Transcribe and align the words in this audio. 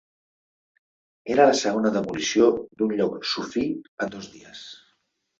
Era 1.33 1.43
la 1.49 1.57
segona 1.59 1.91
demolició 1.97 2.47
d'un 2.79 2.93
lloc 3.01 3.27
sufí 3.33 3.63
en 4.07 4.11
dos 4.15 4.31
dies. 4.39 4.65